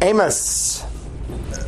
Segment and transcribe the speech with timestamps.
[0.00, 0.84] Amos.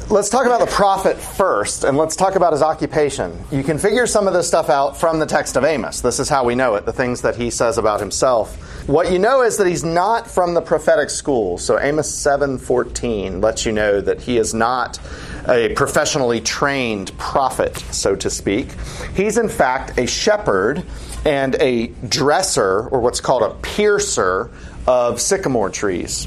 [0.09, 3.37] Let's talk about the prophet first, and let's talk about his occupation.
[3.51, 6.01] You can figure some of this stuff out from the text of Amos.
[6.01, 8.89] This is how we know it, the things that he says about himself.
[8.89, 11.59] What you know is that he's not from the prophetic school.
[11.59, 15.01] So Amos 7:14 lets you know that he is not
[15.49, 18.69] a professionally trained prophet, so to speak.
[19.15, 20.85] He's in fact a shepherd
[21.25, 24.51] and a dresser, or what's called a piercer,
[24.87, 26.27] of sycamore trees.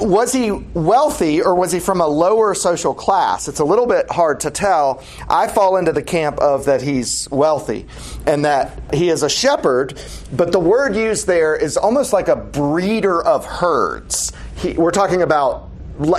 [0.00, 3.48] Was he wealthy or was he from a lower social class?
[3.48, 5.02] It's a little bit hard to tell.
[5.28, 7.86] I fall into the camp of that he's wealthy
[8.26, 10.00] and that he is a shepherd,
[10.32, 14.32] but the word used there is almost like a breeder of herds.
[14.56, 15.70] He, we're talking about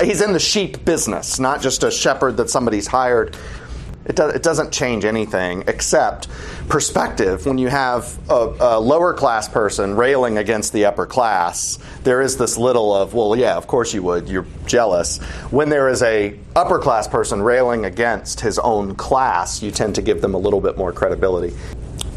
[0.01, 3.35] he's in the sheep business, not just a shepherd that somebody's hired.
[4.05, 6.27] It, do, it doesn't change anything except
[6.69, 7.45] perspective.
[7.45, 12.37] When you have a, a, lower class person railing against the upper class, there is
[12.37, 14.29] this little of, well, yeah, of course you would.
[14.29, 15.17] You're jealous.
[15.49, 20.01] When there is a upper class person railing against his own class, you tend to
[20.01, 21.55] give them a little bit more credibility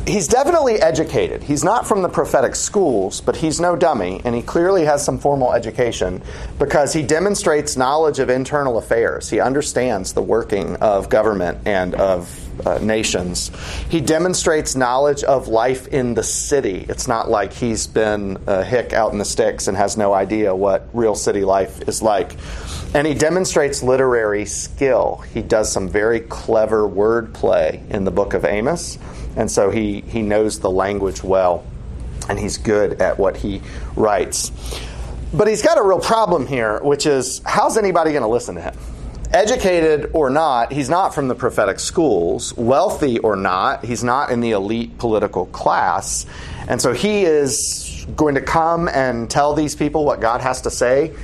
[0.09, 1.43] he's definitely educated.
[1.43, 5.19] He's not from the prophetic schools, but he's no dummy, and he clearly has some
[5.19, 6.23] formal education
[6.59, 9.29] because he demonstrates knowledge of internal affairs.
[9.29, 13.51] He understands the working of government and of uh, nations.
[13.89, 16.87] He demonstrates knowledge of life in the city.
[16.89, 20.55] It's not like he's been a hick out in the sticks and has no idea
[20.55, 22.37] what real city life is like.
[22.95, 25.23] And he demonstrates literary skill.
[25.33, 28.99] He does some very clever wordplay in the book of Amos
[29.37, 31.65] and so he, he knows the language well,
[32.29, 33.63] and he's good at what he
[33.97, 34.51] writes.
[35.33, 38.63] But he's got a real problem here, which is how's anybody going to listen to
[38.63, 38.75] him?
[39.31, 42.57] Educated or not, he's not from the prophetic schools.
[42.57, 46.25] Wealthy or not, he's not in the elite political class.
[46.67, 50.71] And so he is going to come and tell these people what God has to
[50.71, 51.15] say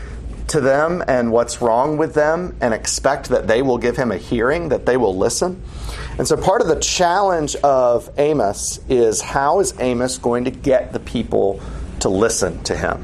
[0.48, 4.18] to them and what's wrong with them and expect that they will give him a
[4.18, 5.62] hearing, that they will listen.
[6.16, 10.92] And so part of the challenge of Amos is how is Amos going to get
[10.92, 11.60] the people
[12.00, 13.02] to listen to him?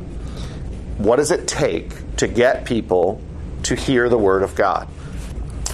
[0.99, 3.21] What does it take to get people
[3.65, 4.89] to hear the word of God?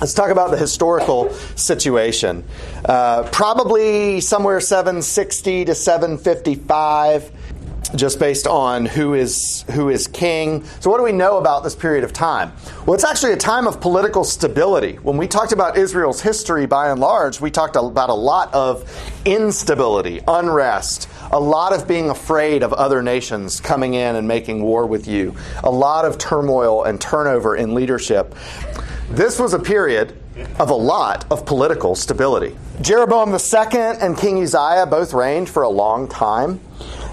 [0.00, 2.44] Let's talk about the historical situation.
[2.84, 7.32] Uh, probably somewhere 760 to 755
[7.90, 10.64] just based on who is who is king.
[10.80, 12.52] So what do we know about this period of time?
[12.84, 14.94] Well, it's actually a time of political stability.
[14.96, 18.84] When we talked about Israel's history by and large, we talked about a lot of
[19.24, 24.86] instability, unrest, a lot of being afraid of other nations coming in and making war
[24.86, 28.34] with you, a lot of turmoil and turnover in leadership.
[29.10, 30.16] This was a period
[30.58, 32.56] of a lot of political stability.
[32.80, 36.60] Jeroboam II and King Uzziah both reigned for a long time.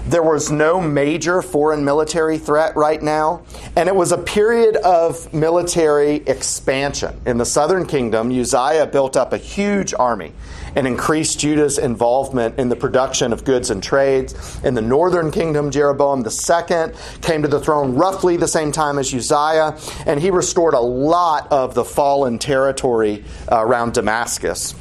[0.06, 3.42] There was no major foreign military threat right now,
[3.74, 7.18] and it was a period of military expansion.
[7.24, 10.32] In the southern kingdom, Uzziah built up a huge army
[10.76, 14.60] and increased Judah's involvement in the production of goods and trades.
[14.62, 19.14] In the northern kingdom, Jeroboam II came to the throne roughly the same time as
[19.14, 24.74] Uzziah, and he restored a lot of the fallen territory uh, around Damascus.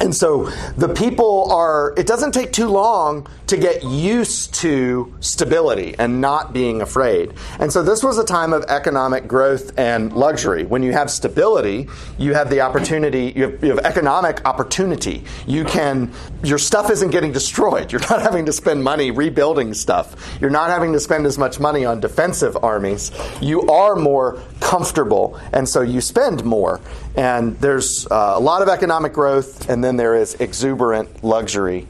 [0.00, 5.94] And so the people are, it doesn't take too long to get used to stability
[5.98, 7.34] and not being afraid.
[7.60, 10.64] And so this was a time of economic growth and luxury.
[10.64, 11.88] When you have stability,
[12.18, 15.24] you have the opportunity, you have, you have economic opportunity.
[15.46, 16.10] You can,
[16.42, 17.92] your stuff isn't getting destroyed.
[17.92, 20.38] You're not having to spend money rebuilding stuff.
[20.40, 23.12] You're not having to spend as much money on defensive armies.
[23.42, 26.80] You are more comfortable, and so you spend more.
[27.16, 31.86] And there's uh, a lot of economic growth, and then there is exuberant luxury.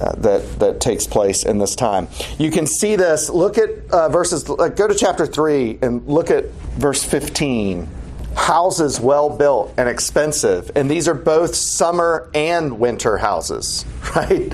[0.00, 2.08] Uh, that that takes place in this time.
[2.36, 3.30] You can see this.
[3.30, 4.50] Look at uh, verses.
[4.50, 7.86] Uh, go to chapter three and look at verse fifteen.
[8.34, 13.84] Houses well built and expensive, and these are both summer and winter houses,
[14.16, 14.52] right?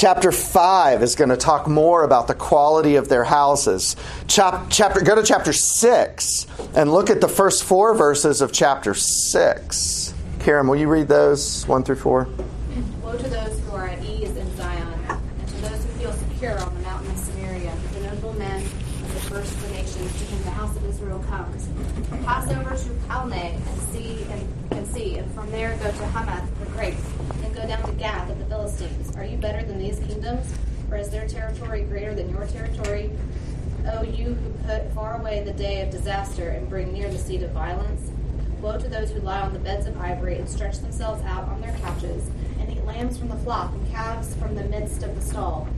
[0.00, 3.96] Chapter 5 is going to talk more about the quality of their houses.
[4.28, 8.94] Chap- chapter, go to chapter 6 and look at the first four verses of chapter
[8.94, 10.14] 6.
[10.38, 12.26] Karen, will you read those 1 through 4?
[13.02, 16.58] Woe to those who are at ease in Zion, and to those who feel secure
[16.58, 20.24] on the mountain of Samaria, the notable men of the first of the nations to
[20.24, 21.68] whom the house of Israel comes.
[22.24, 26.48] Pass over to Calneh and see, and, and see, and from there go to Hamath
[26.58, 26.94] the great
[27.70, 29.14] down to Gath of the Philistines.
[29.14, 30.52] Are you better than these kingdoms?
[30.90, 33.12] Or is their territory greater than your territory?
[33.92, 37.44] O you who put far away the day of disaster and bring near the seat
[37.44, 38.10] of violence.
[38.60, 41.60] Woe to those who lie on the beds of ivory and stretch themselves out on
[41.60, 42.28] their couches,
[42.58, 45.68] and eat lambs from the flock and calves from the midst of the stall.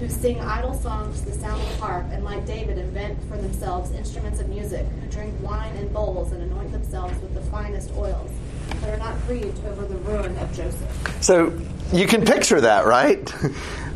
[0.00, 3.36] who sing idle songs to the sound of the harp, and like David, invent for
[3.36, 7.92] themselves instruments of music, who drink wine in bowls and anoint themselves with the finest
[7.96, 8.30] oils,
[8.68, 11.22] but are not grieved over the ruin of Joseph.
[11.22, 11.52] So
[11.92, 13.32] you can picture that, right?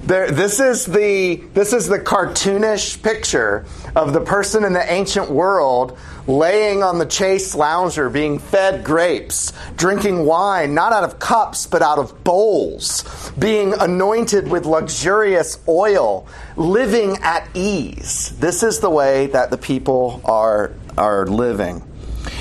[0.09, 5.31] There, this is the this is the cartoonish picture of the person in the ancient
[5.31, 11.67] world laying on the chaise lounger, being fed grapes, drinking wine not out of cups
[11.67, 16.27] but out of bowls, being anointed with luxurious oil,
[16.57, 18.31] living at ease.
[18.39, 21.83] This is the way that the people are are living.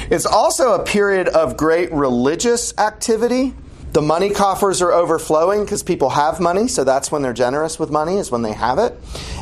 [0.09, 3.54] It's also a period of great religious activity.
[3.92, 7.89] The money coffers are overflowing because people have money, so that's when they're generous with
[7.89, 8.98] money, is when they have it.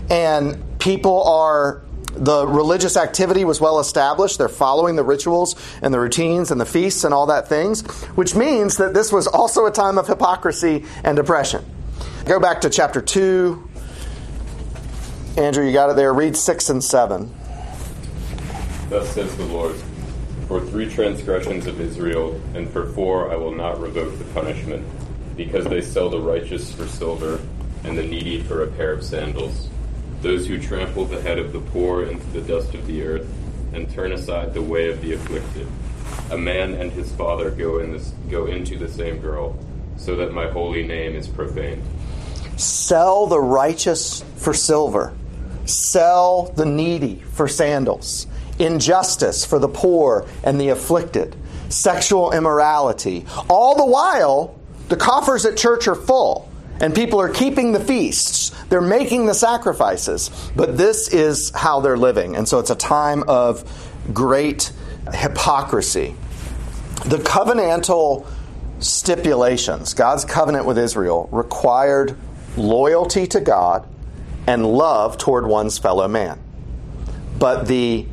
[0.10, 1.82] And people are,
[2.14, 4.38] the religious activity was well established.
[4.38, 7.82] They're following the rituals and the routines and the feasts and all that things,
[8.16, 11.64] which means that this was also a time of hypocrisy and depression.
[12.26, 13.70] Go back to chapter 2.
[15.38, 16.14] Andrew, you got it there.
[16.14, 17.36] Read 6 and 7.
[18.90, 19.76] Thus says the Lord.
[20.48, 24.86] For three transgressions of Israel, and for four I will not revoke the punishment,
[25.36, 27.40] because they sell the righteous for silver,
[27.84, 29.70] and the needy for a pair of sandals.
[30.22, 33.28] Those who trample the head of the poor into the dust of the earth,
[33.74, 35.68] and turn aside the way of the afflicted.
[36.30, 39.58] A man and his father go in this, go into the same girl,
[39.98, 41.82] so that my holy name is profaned.
[42.56, 45.12] Sell the righteous for silver.
[45.66, 48.28] Sell the needy for sandals
[48.60, 51.36] injustice for the poor and the afflicted,
[51.70, 53.26] sexual immorality.
[53.50, 54.60] All the while,
[54.90, 56.50] the coffers at church are full
[56.80, 58.52] and people are keeping the feasts.
[58.70, 60.30] They're making the sacrifices.
[60.56, 62.36] But this is how they're living.
[62.36, 63.64] And so it's a time of
[64.14, 64.72] great
[65.14, 66.16] hypocrisy.
[67.06, 68.28] The covenantal
[68.80, 72.18] stipulations, God's covenant with Israel, required
[72.58, 73.88] loyalty to God
[74.48, 76.40] and love toward one's fellow man.
[77.40, 78.06] But the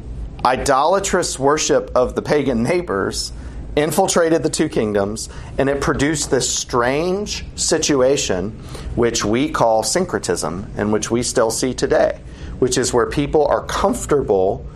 [0.44, 3.32] idolatrous worship of the pagan neighbors
[3.74, 8.50] infiltrated the two kingdoms, and it produced this strange situation
[8.96, 12.20] which we call syncretism, and which we still see today,
[12.58, 14.66] which is where people are comfortable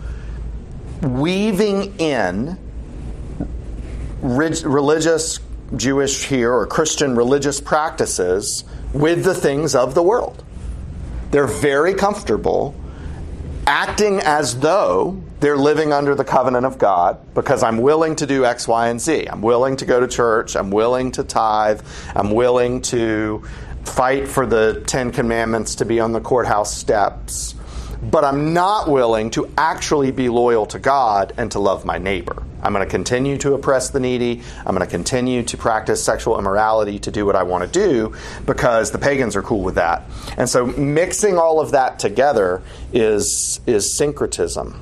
[1.03, 2.57] weaving in
[4.21, 5.39] religious,
[5.75, 8.63] Jewish here, or Christian religious practices
[8.93, 10.43] with the things of the world.
[11.29, 12.73] They're very comfortable
[13.67, 18.45] acting as though they're living under the covenant of God because I'm willing to do
[18.45, 19.27] X, Y, and Z.
[19.27, 20.55] I'm willing to go to church.
[20.55, 21.81] I'm willing to tithe.
[22.15, 23.43] I'm willing to
[23.85, 27.55] fight for the Ten Commandments to be on the courthouse steps.
[28.01, 32.43] But I'm not willing to actually be loyal to God and to love my neighbor.
[32.61, 34.41] I'm going to continue to oppress the needy.
[34.65, 38.15] I'm going to continue to practice sexual immorality to do what I want to do
[38.45, 40.03] because the pagans are cool with that.
[40.37, 42.61] And so mixing all of that together
[42.91, 44.79] is, is syncretism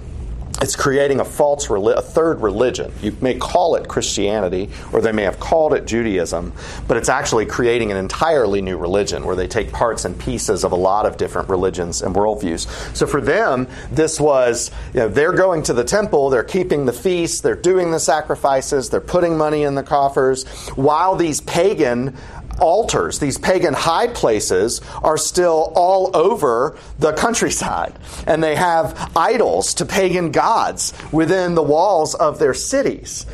[0.61, 2.91] it's creating a false a third religion.
[3.01, 6.53] You may call it Christianity, or they may have called it Judaism,
[6.87, 10.71] but it's actually creating an entirely new religion where they take parts and pieces of
[10.71, 12.67] a lot of different religions and worldviews.
[12.95, 16.93] So for them, this was you know, they're going to the temple, they're keeping the
[16.93, 22.15] feasts, they're doing the sacrifices, they're putting money in the coffers, while these pagan
[22.59, 27.93] altars, these pagan high places, are still all over the countryside.
[28.27, 33.25] And they have idols to pagan gods within the walls of their cities.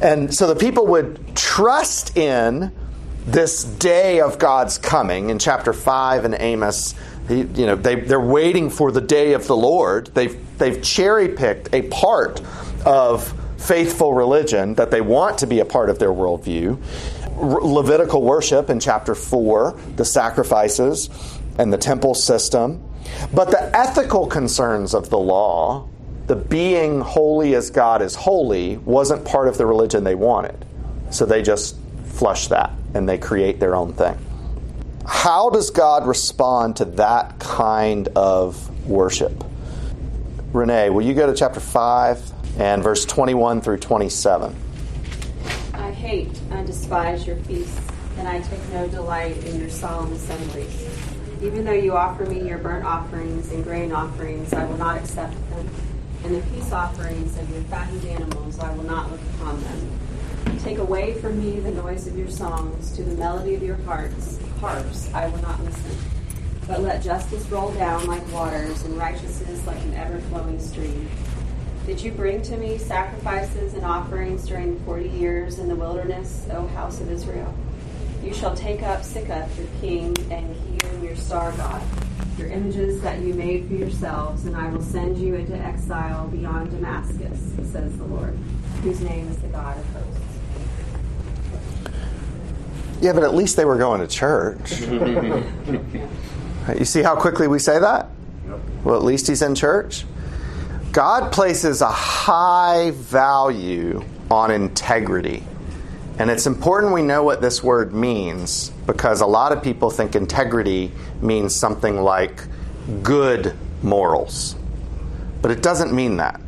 [0.00, 2.72] And so the people would trust in
[3.26, 5.30] this day of God's coming.
[5.30, 6.94] In chapter 5 in Amos,
[7.28, 10.10] you know, they, they're waiting for the day of the Lord.
[10.14, 12.40] They've, they've cherry picked a part
[12.86, 16.80] of faithful religion that they want to be a part of their worldview.
[17.40, 21.08] Levitical worship in chapter 4, the sacrifices
[21.58, 22.82] and the temple system.
[23.32, 25.88] But the ethical concerns of the law,
[26.26, 30.64] the being holy as God is holy, wasn't part of the religion they wanted.
[31.10, 31.76] So they just
[32.06, 34.18] flush that and they create their own thing.
[35.06, 39.44] How does God respond to that kind of worship?
[40.52, 44.54] Renee, will you go to chapter 5 and verse 21 through 27?
[45.98, 47.80] Hate and despise your feasts,
[48.18, 50.88] and I take no delight in your solemn assemblies.
[51.42, 55.34] Even though you offer me your burnt offerings and grain offerings, I will not accept
[55.50, 55.68] them.
[56.24, 59.98] And the peace offerings of your fattened animals, I will not look upon them.
[60.60, 64.38] Take away from me the noise of your songs, to the melody of your harps,
[65.14, 65.96] I will not listen.
[66.66, 71.08] But let justice roll down like waters, and righteousness like an ever flowing stream.
[71.88, 76.66] Did you bring to me sacrifices and offerings during forty years in the wilderness, O
[76.66, 77.54] house of Israel?
[78.22, 81.80] You shall take up Sikkuth your king and Kiyyun your star god.
[82.36, 86.72] your images that you made for yourselves, and I will send you into exile beyond
[86.72, 88.36] Damascus, says the Lord,
[88.82, 90.20] whose name is the God of hosts.
[93.00, 94.78] Yeah, but at least they were going to church.
[96.78, 98.10] you see how quickly we say that?
[98.84, 100.04] Well, at least he's in church.
[100.92, 105.42] God places a high value on integrity.
[106.18, 110.16] And it's important we know what this word means because a lot of people think
[110.16, 110.90] integrity
[111.20, 112.42] means something like
[113.02, 114.56] good morals.
[115.42, 116.40] But it doesn't mean that.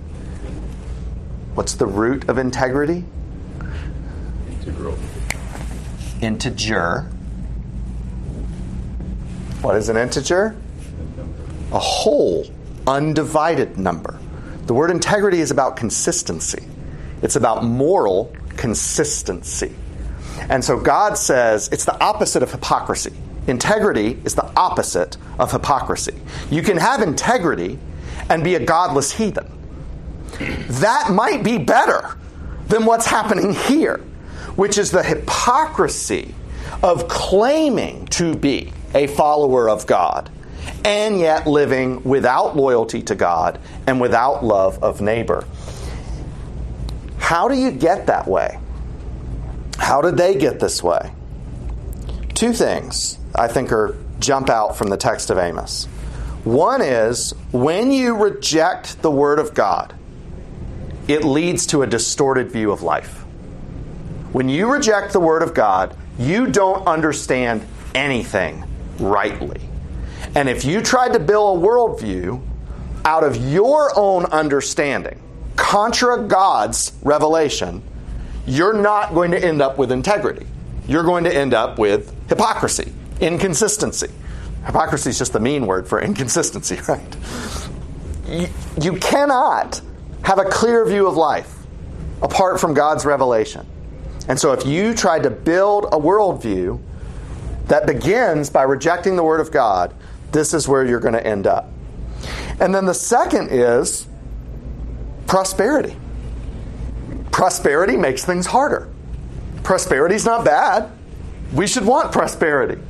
[1.54, 3.04] What's the root of integrity?
[4.48, 4.98] Integral.
[6.20, 7.02] Integer.
[9.62, 10.56] What is an integer?
[11.72, 12.46] A whole,
[12.86, 14.19] undivided number.
[14.66, 16.64] The word integrity is about consistency,
[17.22, 19.74] it's about moral consistency.
[20.48, 23.12] And so God says it's the opposite of hypocrisy.
[23.46, 26.14] Integrity is the opposite of hypocrisy.
[26.50, 27.78] You can have integrity
[28.28, 29.50] and be a godless heathen.
[30.38, 32.16] That might be better
[32.68, 33.98] than what's happening here,
[34.56, 36.34] which is the hypocrisy
[36.82, 40.30] of claiming to be a follower of God
[40.84, 45.44] and yet living without loyalty to God and without love of neighbor.
[47.18, 48.58] How do you get that way?
[49.78, 51.12] How did they get this way?
[52.34, 55.86] Two things I think are jump out from the text of Amos.
[56.44, 59.94] One is when you reject the word of God,
[61.06, 63.24] it leads to a distorted view of life.
[64.32, 68.64] When you reject the word of God, you don't understand anything
[68.98, 69.69] rightly.
[70.34, 72.40] And if you tried to build a worldview
[73.04, 75.20] out of your own understanding,
[75.56, 77.82] contra God's revelation,
[78.46, 80.46] you're not going to end up with integrity.
[80.88, 84.08] You're going to end up with hypocrisy, inconsistency.
[84.64, 87.16] Hypocrisy is just the mean word for inconsistency, right?
[88.80, 89.80] You, cannot
[90.22, 91.58] have a clear view of life
[92.22, 93.66] apart from God's revelation.
[94.28, 96.80] And so if you tried to build a worldview
[97.66, 99.94] that begins by rejecting the Word of God,
[100.32, 101.68] this is where you're going to end up.
[102.60, 104.06] And then the second is
[105.26, 105.96] prosperity.
[107.32, 108.88] Prosperity makes things harder.
[109.62, 110.90] Prosperity is not bad.
[111.52, 112.80] We should want prosperity.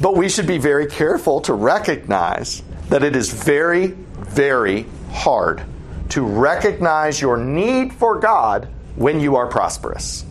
[0.00, 5.62] But we should be very careful to recognize that it is very, very hard
[6.10, 10.26] to recognize your need for God when you are prosperous.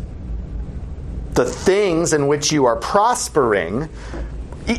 [1.34, 3.90] The things in which you are prospering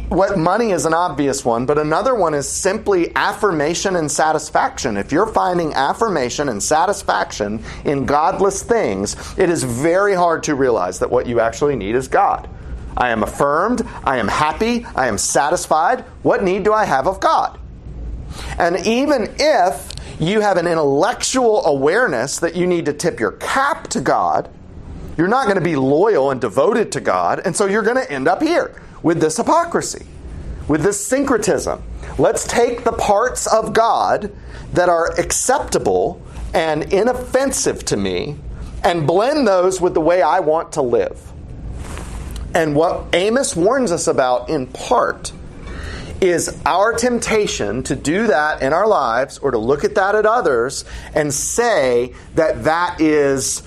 [0.08, 4.96] what money is an obvious one, but another one is simply affirmation and satisfaction.
[4.96, 11.00] If you're finding affirmation and satisfaction in godless things, it is very hard to realize
[11.00, 12.48] that what you actually need is God.
[12.96, 16.00] I am affirmed, I am happy, I am satisfied.
[16.22, 17.58] What need do I have of God?
[18.58, 23.88] And even if you have an intellectual awareness that you need to tip your cap
[23.88, 24.48] to God,
[25.16, 28.10] you're not going to be loyal and devoted to God, and so you're going to
[28.10, 30.06] end up here with this hypocrisy,
[30.68, 31.82] with this syncretism.
[32.18, 34.32] Let's take the parts of God
[34.72, 36.20] that are acceptable
[36.54, 38.36] and inoffensive to me
[38.84, 41.32] and blend those with the way I want to live.
[42.54, 45.32] And what Amos warns us about in part
[46.20, 50.26] is our temptation to do that in our lives or to look at that at
[50.26, 53.62] others and say that that is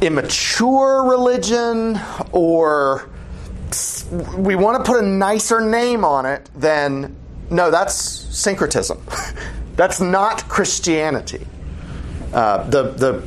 [0.00, 2.00] immature religion
[2.32, 3.08] or
[4.36, 7.16] we want to put a nicer name on it than
[7.50, 9.02] no, that's syncretism.
[9.76, 11.46] that's not Christianity.
[12.32, 13.22] Uh, the the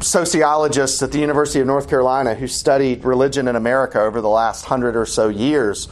[0.00, 4.64] sociologists at the University of North Carolina who studied religion in America over the last
[4.64, 5.88] hundred or so years,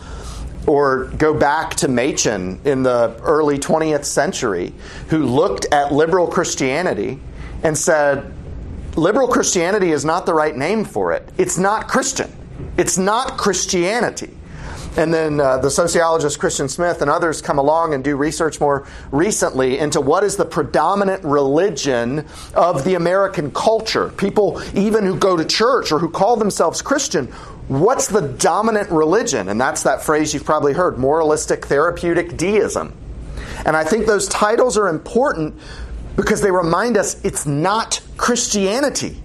[0.66, 4.72] or go back to Machen in the early 20th century,
[5.08, 7.20] who looked at liberal Christianity
[7.62, 8.32] and said,
[8.96, 11.28] liberal Christianity is not the right name for it.
[11.38, 12.32] It's not Christian.
[12.78, 14.30] It's not Christianity.
[14.96, 18.86] And then uh, the sociologist Christian Smith and others come along and do research more
[19.12, 24.08] recently into what is the predominant religion of the American culture.
[24.10, 27.26] People, even who go to church or who call themselves Christian,
[27.68, 29.48] what's the dominant religion?
[29.48, 32.92] And that's that phrase you've probably heard moralistic therapeutic deism.
[33.66, 35.54] And I think those titles are important
[36.16, 39.22] because they remind us it's not Christianity.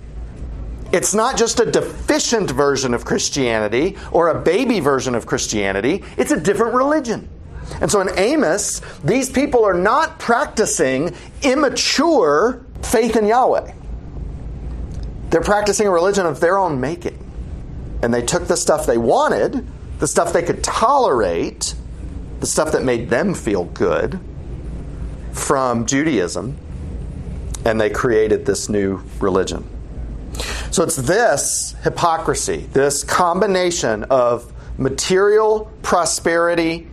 [0.93, 6.31] It's not just a deficient version of Christianity or a baby version of Christianity, it's
[6.31, 7.27] a different religion.
[7.81, 13.73] And so in Amos, these people are not practicing immature faith in Yahweh.
[15.31, 17.17] They're practicing a religion of their own making.
[18.03, 19.65] And they took the stuff they wanted,
[19.97, 21.73] the stuff they could tolerate,
[22.39, 24.19] the stuff that made them feel good,
[25.31, 26.55] from Judaism,
[27.65, 29.67] and they created this new religion.
[30.73, 36.87] So it's this hypocrisy, this combination of material prosperity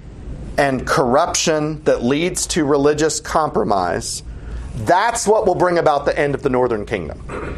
[0.59, 4.23] and corruption that leads to religious compromise.
[4.81, 7.57] That's what will bring about the end of the northern kingdom.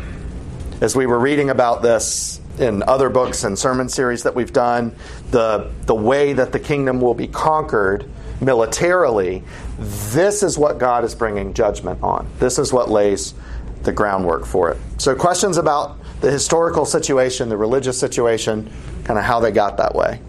[0.80, 4.94] As we were reading about this in other books and sermon series that we've done,
[5.32, 8.08] the, the way that the kingdom will be conquered
[8.40, 9.42] militarily,
[9.76, 12.30] this is what God is bringing judgment on.
[12.38, 13.34] This is what lays
[13.82, 14.78] the groundwork for it.
[14.98, 18.70] So, questions about the historical situation, the religious situation,
[19.04, 20.20] kind of how they got that way.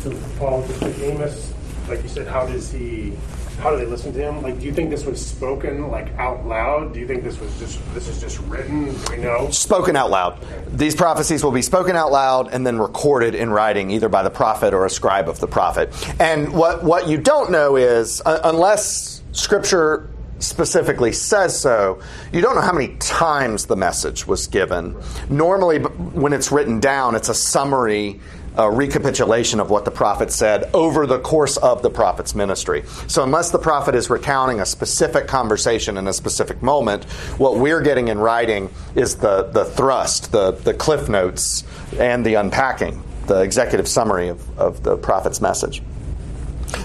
[0.00, 1.52] So, Paul, just like Amos,
[1.88, 3.12] like you said, how does he
[3.58, 4.40] how do they listen to him?
[4.40, 6.94] Like, do you think this was spoken like out loud?
[6.94, 8.86] Do you think this was just this is just written?
[8.86, 9.50] Do we know?
[9.50, 10.44] Spoken out loud.
[10.68, 14.30] These prophecies will be spoken out loud and then recorded in writing, either by the
[14.30, 15.92] prophet or a scribe of the prophet.
[16.20, 22.00] And what what you don't know is, uh, unless Scripture specifically says so,
[22.32, 24.96] you don't know how many times the message was given.
[25.28, 28.20] Normally, when it's written down, it's a summary
[28.58, 32.82] a recapitulation of what the prophet said over the course of the prophet's ministry.
[33.06, 37.04] So, unless the prophet is recounting a specific conversation in a specific moment,
[37.38, 41.62] what we're getting in writing is the, the thrust, the, the cliff notes,
[42.00, 45.80] and the unpacking, the executive summary of, of the prophet's message.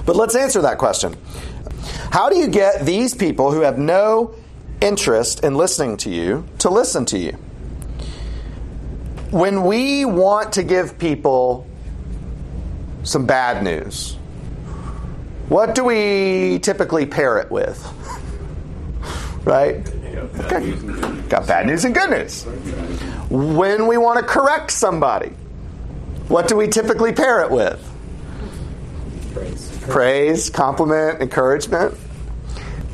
[0.05, 1.15] But let's answer that question.
[2.13, 4.35] How do you get these people who have no
[4.79, 7.37] interest in listening to you to listen to you?
[9.33, 11.67] when we want to give people
[13.01, 14.13] some bad news,
[15.49, 17.81] what do we typically pair it with?
[19.43, 19.89] right?
[20.39, 20.73] Okay.
[21.29, 22.43] Got bad news and good news.
[23.31, 25.29] When we want to correct somebody,
[26.27, 27.83] what do we typically pair it with?
[29.33, 29.79] Praise.
[29.89, 31.97] Praise, compliment, encouragement.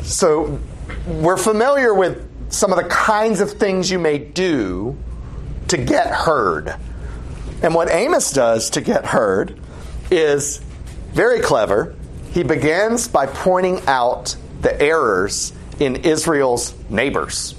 [0.02, 0.60] So
[1.08, 4.98] we're familiar with some of the kinds of things you may do
[5.68, 6.76] to get heard.
[7.62, 9.60] And what Amos does to get heard
[10.10, 10.58] is
[11.12, 11.96] very clever.
[12.32, 17.56] He begins by pointing out the errors in Israel's neighbors,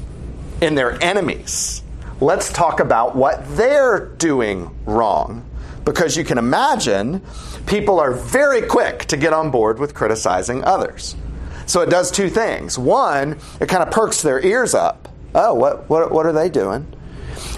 [0.61, 1.83] in their enemies.
[2.21, 5.45] Let's talk about what they're doing wrong.
[5.85, 7.23] Because you can imagine
[7.67, 11.17] people are very quick to get on board with criticizing others.
[11.71, 12.77] So it does two things.
[12.77, 15.09] One, it kind of perks their ears up.
[15.37, 16.85] Oh, what, what, what are they doing?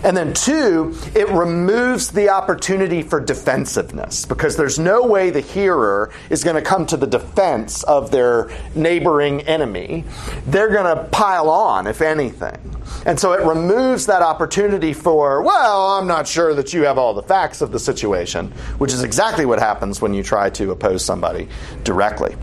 [0.05, 6.11] And then, two, it removes the opportunity for defensiveness because there's no way the hearer
[6.29, 10.05] is going to come to the defense of their neighboring enemy.
[10.47, 12.59] They're going to pile on, if anything.
[13.07, 17.15] And so it removes that opportunity for, well, I'm not sure that you have all
[17.15, 21.03] the facts of the situation, which is exactly what happens when you try to oppose
[21.03, 21.49] somebody
[21.83, 22.37] directly.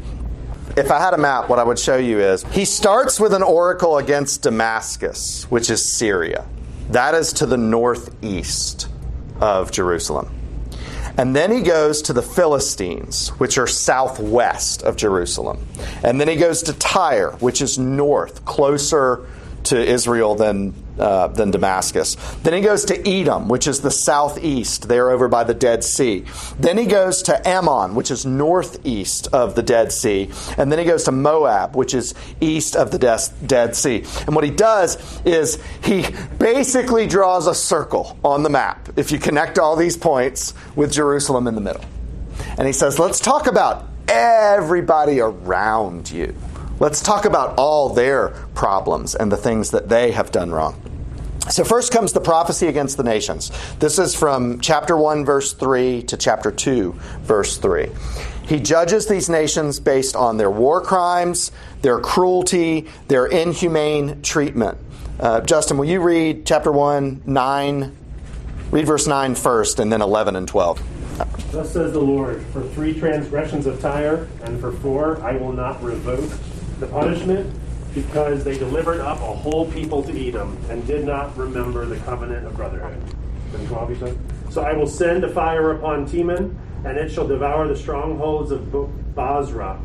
[0.80, 3.44] If I had a map, what I would show you is he starts with an
[3.44, 6.46] oracle against Damascus, which is Syria.
[6.92, 8.88] That is to the northeast
[9.42, 10.34] of Jerusalem.
[11.18, 15.68] And then he goes to the Philistines, which are southwest of Jerusalem.
[16.02, 19.28] And then he goes to Tyre, which is north, closer
[19.66, 22.16] to Israel than, uh, than Damascus.
[22.44, 26.26] Then he goes to Edom, which is the southeast, there over by the Dead Sea.
[26.60, 30.30] Then he goes to Ammon, which is northeast of the Dead Sea.
[30.58, 34.04] And then he goes to Moab, which is east of the De- Dead Sea.
[34.26, 36.06] And what he does is he
[36.38, 41.48] basically draws a circle on the map, if you connect all these points with Jerusalem
[41.48, 41.84] in the middle.
[42.58, 46.36] And he says, let's talk about everybody around you.
[46.80, 50.82] Let's talk about all their problems and the things that they have done wrong.
[51.50, 53.52] So, first comes the prophecy against the nations.
[53.80, 57.90] This is from chapter 1, verse 3 to chapter 2, verse 3.
[58.46, 64.78] He judges these nations based on their war crimes, their cruelty, their inhumane treatment.
[65.20, 67.98] Uh, Justin, will you read chapter 1, 9?
[68.72, 70.82] Read verse 9 first, and then 11 and 12.
[71.52, 75.84] Thus says the Lord For three transgressions of Tyre, and for four I will not
[75.84, 76.30] revoke
[76.80, 77.54] the punishment
[77.94, 82.46] because they delivered up a whole people to Edom and did not remember the covenant
[82.46, 83.02] of brotherhood.
[84.52, 88.72] So I will send a fire upon Teman, and it shall devour the strongholds of
[89.16, 89.80] Bozrah.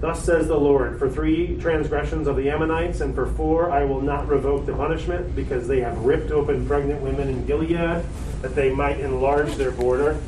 [0.00, 4.00] Thus says the Lord, for three transgressions of the Ammonites, and for four I will
[4.00, 8.02] not revoke the punishment, because they have ripped open pregnant women in Gilead,
[8.42, 10.18] that they might enlarge their border.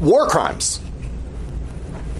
[0.00, 0.80] War crimes.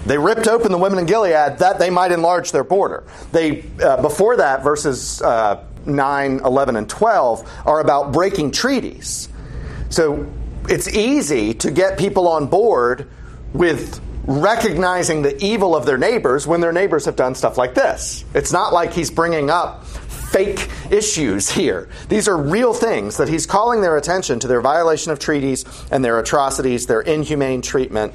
[0.08, 3.04] They ripped open the women in Gilead that they might enlarge their border.
[3.30, 9.28] They uh, before that verses uh, 9, 11 and 12 are about breaking treaties.
[9.90, 10.30] So
[10.68, 13.08] it's easy to get people on board
[13.52, 18.24] with recognizing the evil of their neighbors when their neighbors have done stuff like this.
[18.34, 21.88] It's not like he's bringing up fake issues here.
[22.08, 26.04] These are real things that he's calling their attention to their violation of treaties and
[26.04, 28.12] their atrocities, their inhumane treatment.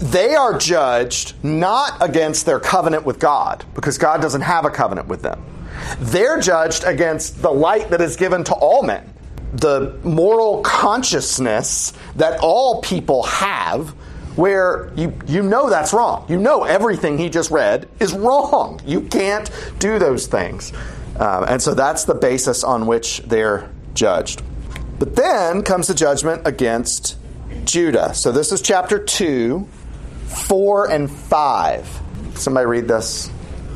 [0.00, 5.08] They are judged not against their covenant with God, because God doesn't have a covenant
[5.08, 5.44] with them.
[5.98, 9.12] They're judged against the light that is given to all men,
[9.54, 13.94] the moral consciousness that all people have
[14.36, 16.24] where you, you know that's wrong.
[16.28, 18.80] You know everything he just read is wrong.
[18.86, 20.72] You can't do those things.
[21.18, 24.42] Um, and so that's the basis on which they're judged.
[24.98, 27.16] But then comes the judgment against
[27.64, 28.14] Judah.
[28.14, 29.66] So this is chapter 2,
[30.26, 32.00] 4, and 5.
[32.34, 33.30] Somebody read this.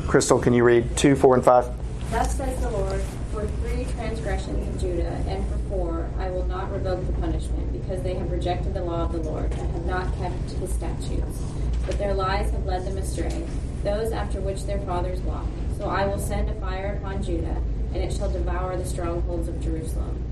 [0.07, 1.71] Crystal, can you read 2, 4, and 5?
[2.11, 6.71] Thus says the Lord, for three transgressions of Judah, and for four, I will not
[6.71, 10.17] revoke the punishment, because they have rejected the law of the Lord, and have not
[10.17, 11.41] kept his statutes.
[11.85, 13.45] But their lies have led them astray,
[13.83, 15.49] those after which their fathers walked.
[15.77, 17.61] So I will send a fire upon Judah,
[17.93, 20.23] and it shall devour the strongholds of Jerusalem.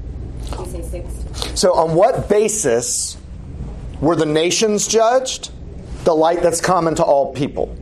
[0.58, 1.60] You say six.
[1.60, 3.18] So, on what basis
[4.02, 5.52] were the nations judged?
[6.04, 7.76] The light that's common to all people.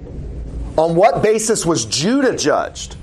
[0.78, 2.95] On what basis was Judah judged?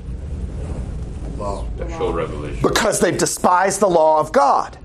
[1.76, 2.62] Special revelation.
[2.62, 4.78] Because they've despised the law of God.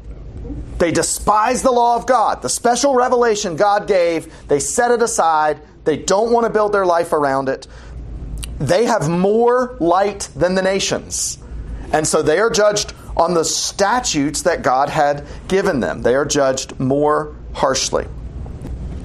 [0.77, 2.41] They despise the law of God.
[2.41, 5.61] The special revelation God gave, they set it aside.
[5.83, 7.67] They don't want to build their life around it.
[8.59, 11.39] They have more light than the nations.
[11.91, 16.01] And so they are judged on the statutes that God had given them.
[16.01, 18.07] They are judged more harshly.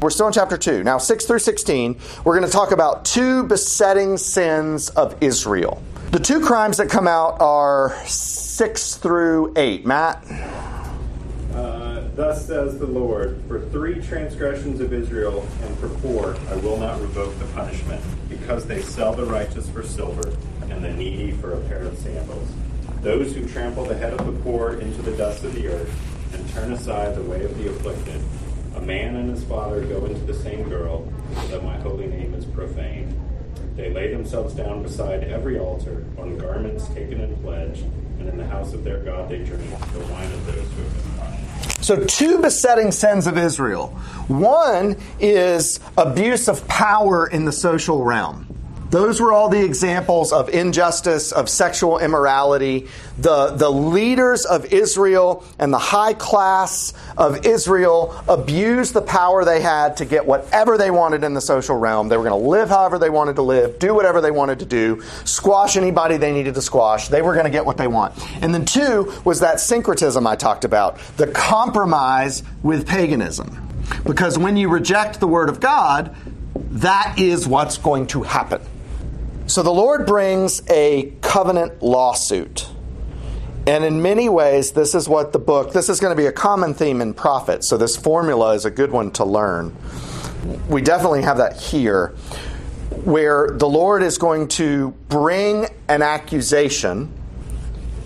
[0.01, 0.83] We're still in chapter 2.
[0.83, 5.83] Now, 6 through 16, we're going to talk about two besetting sins of Israel.
[6.13, 9.85] The two crimes that come out are 6 through 8.
[9.85, 10.25] Matt?
[11.55, 16.79] Uh, Thus says the Lord, for three transgressions of Israel, and for four, I will
[16.79, 20.33] not revoke the punishment, because they sell the righteous for silver,
[20.71, 22.49] and the needy for a pair of sandals.
[23.03, 26.49] Those who trample the head of the poor into the dust of the earth, and
[26.51, 28.23] turn aside the way of the afflicted.
[28.77, 32.35] A man and his father go into the same girl, so that my holy name
[32.35, 33.19] is profaned.
[33.77, 37.81] They lay themselves down beside every altar, on garments taken in pledge,
[38.19, 40.95] and in the house of their God they drink the wine of those who have
[40.95, 41.83] been.
[41.83, 43.89] So, two besetting sins of Israel.
[44.29, 48.50] One is abuse of power in the social realm.
[48.91, 52.89] Those were all the examples of injustice, of sexual immorality.
[53.19, 59.61] The, the leaders of Israel and the high class of Israel abused the power they
[59.61, 62.09] had to get whatever they wanted in the social realm.
[62.09, 64.67] They were going to live however they wanted to live, do whatever they wanted to
[64.67, 67.09] do, squash anybody they needed to squash.
[67.09, 68.15] They were going to get what they want.
[68.43, 73.69] And then, two was that syncretism I talked about, the compromise with paganism.
[74.05, 76.15] Because when you reject the Word of God,
[76.55, 78.61] that is what's going to happen.
[79.51, 82.69] So the Lord brings a covenant lawsuit.
[83.67, 86.33] And in many ways, this is what the book, this is going to be a
[86.33, 87.67] common theme in prophets.
[87.67, 89.75] So this formula is a good one to learn.
[90.69, 92.15] We definitely have that here,
[93.03, 97.13] where the Lord is going to bring an accusation.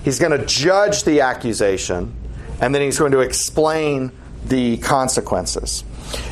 [0.02, 2.16] He's going to judge the accusation,
[2.62, 4.12] and then he's going to explain
[4.46, 5.84] the consequences.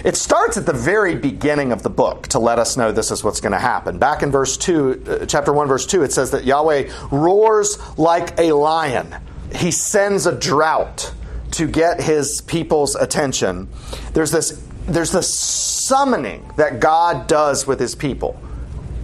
[0.05, 3.23] It starts at the very beginning of the book to let us know this is
[3.23, 3.99] what's going to happen.
[3.99, 8.39] Back in verse 2, uh, chapter 1, verse 2, it says that Yahweh roars like
[8.39, 9.15] a lion.
[9.55, 11.13] He sends a drought
[11.53, 13.69] to get his people's attention.
[14.15, 18.41] There's this, there's this summoning that God does with his people.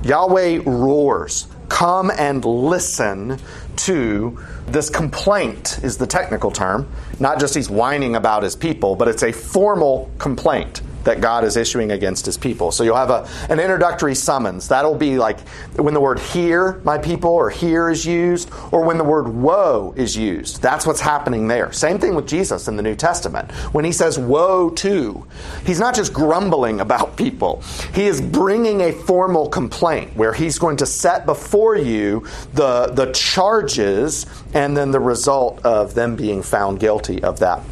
[0.03, 3.39] Yahweh roars, Come and listen
[3.79, 6.89] to this complaint, is the technical term.
[7.21, 11.57] Not just he's whining about his people, but it's a formal complaint that God is
[11.57, 12.73] issuing against his people.
[12.73, 14.69] So you'll have a, an introductory summons.
[14.69, 15.41] That'll be like
[15.77, 19.95] when the word hear, my people, or hear is used, or when the word woe
[19.97, 20.63] is used.
[20.63, 21.73] That's what's happening there.
[21.73, 23.51] Same thing with Jesus in the New Testament.
[23.73, 25.27] When he says woe to,
[25.65, 27.63] he's not just grumbling about people,
[27.95, 33.13] he is bringing a formal complaint where he's going to set before you the, the
[33.13, 37.63] charges and then the result of them being found guilty of that.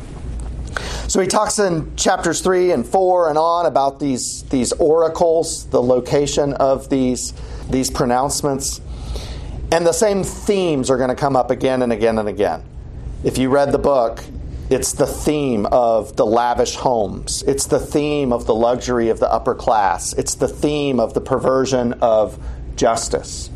[1.09, 5.81] So he talks in chapters 3 and 4 and on about these, these oracles, the
[5.81, 7.33] location of these,
[7.71, 8.81] these pronouncements.
[9.71, 12.65] And the same themes are going to come up again and again and again.
[13.23, 14.25] If you read the book,
[14.69, 17.45] it's the theme of the lavish homes.
[17.47, 20.13] It's the theme of the luxury of the upper class.
[20.15, 22.37] It's the theme of the perversion of
[22.75, 23.49] justice.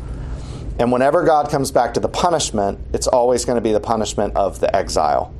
[0.79, 4.37] And whenever God comes back to the punishment, it's always going to be the punishment
[4.37, 5.33] of the exile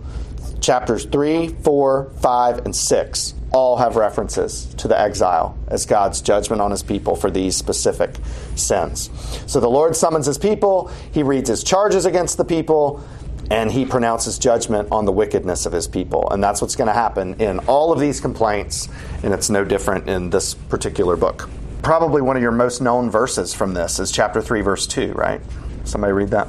[0.61, 6.61] chapters 3, 4, 5, and 6 all have references to the exile as God's judgment
[6.61, 8.15] on his people for these specific
[8.55, 9.09] sins.
[9.45, 13.03] So the Lord summons his people, he reads his charges against the people,
[13.49, 16.29] and he pronounces judgment on the wickedness of his people.
[16.31, 18.87] And that's what's going to happen in all of these complaints,
[19.23, 21.49] and it's no different in this particular book.
[21.83, 25.41] Probably one of your most known verses from this is chapter 3, verse 2, right?
[25.83, 26.47] Somebody read that.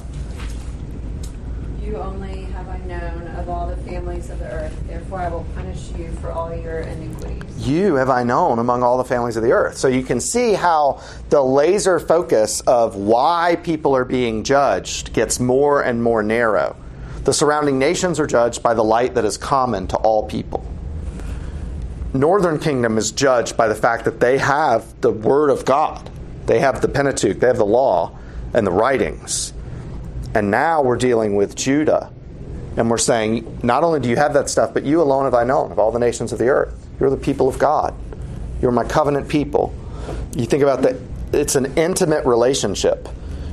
[1.83, 4.70] You only have I known of all the families of the
[5.14, 7.68] I will punish you for all your iniquities.
[7.68, 9.77] You have I known among all the families of the earth.
[9.77, 15.38] So you can see how the laser focus of why people are being judged gets
[15.38, 16.77] more and more narrow.
[17.25, 20.66] The surrounding nations are judged by the light that is common to all people.
[22.14, 26.11] Northern kingdom is judged by the fact that they have the word of God.
[26.46, 28.18] They have the Pentateuch, they have the law
[28.53, 29.53] and the writings.
[30.35, 32.12] And now we're dealing with Judah.
[32.77, 35.45] And we're saying, not only do you have that stuff, but you alone have I
[35.45, 36.75] known of all the nations of the earth.
[36.99, 37.95] You're the people of God.
[38.61, 39.75] You're my covenant people.
[40.35, 40.97] You think about that,
[41.33, 43.09] it's an intimate relationship.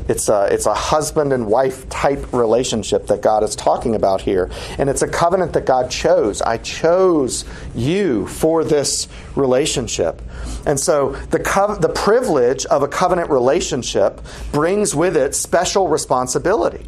[0.07, 4.49] It's a, it's a husband and wife type relationship that God is talking about here.
[4.79, 6.41] And it's a covenant that God chose.
[6.41, 10.21] I chose you for this relationship.
[10.65, 16.87] And so the, the privilege of a covenant relationship brings with it special responsibility.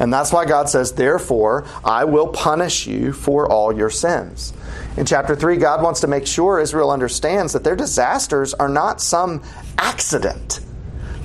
[0.00, 4.52] And that's why God says, Therefore, I will punish you for all your sins.
[4.96, 9.00] In chapter 3, God wants to make sure Israel understands that their disasters are not
[9.00, 9.42] some
[9.78, 10.60] accident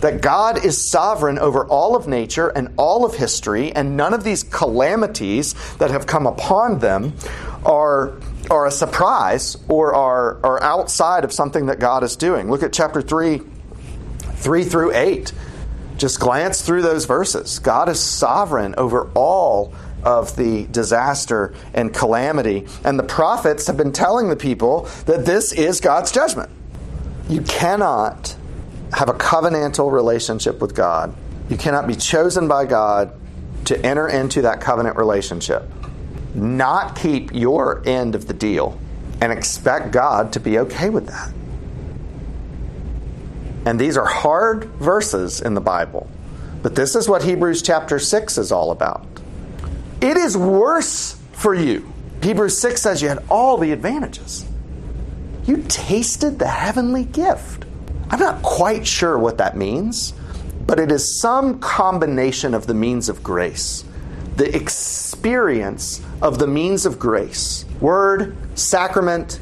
[0.02, 4.24] that God is sovereign over all of nature and all of history, and none of
[4.24, 7.14] these calamities that have come upon them
[7.66, 8.18] are,
[8.50, 12.50] are a surprise or are, are outside of something that God is doing.
[12.50, 13.42] Look at chapter 3,
[14.20, 15.34] 3 through 8.
[16.00, 17.60] Just glance through those verses.
[17.60, 23.92] God is sovereign over all of the disaster and calamity, and the prophets have been
[23.92, 26.50] telling the people that this is God's judgment.
[27.28, 28.34] You cannot
[28.94, 31.14] have a covenantal relationship with God.
[31.50, 33.14] You cannot be chosen by God
[33.66, 35.64] to enter into that covenant relationship,
[36.34, 38.80] not keep your end of the deal,
[39.20, 41.34] and expect God to be okay with that.
[43.70, 46.10] And these are hard verses in the Bible,
[46.64, 49.06] but this is what Hebrews chapter 6 is all about.
[50.02, 51.94] It is worse for you.
[52.24, 54.44] Hebrews 6 says you had all the advantages.
[55.46, 57.66] You tasted the heavenly gift.
[58.10, 60.14] I'm not quite sure what that means,
[60.66, 63.86] but it is some combination of the means of grace,
[64.36, 69.40] the experience of the means of grace, word, sacrament,